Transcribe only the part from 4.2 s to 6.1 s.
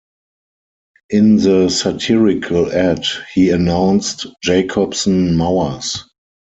Jacobsen Mowers.